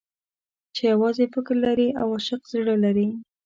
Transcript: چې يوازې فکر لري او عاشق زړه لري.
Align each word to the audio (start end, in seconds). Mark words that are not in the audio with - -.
چې 0.75 0.81
يوازې 0.93 1.25
فکر 1.33 1.55
لري 1.65 1.87
او 2.01 2.07
عاشق 2.15 2.41
زړه 2.53 2.75
لري. 2.83 3.07